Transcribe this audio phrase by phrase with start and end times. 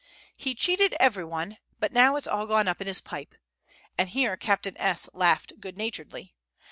[0.35, 3.35] "He cheated every one, but now it's all gone up in his pipe;"
[3.99, 5.07] and here Captain S.
[5.13, 6.33] laughed good naturedly.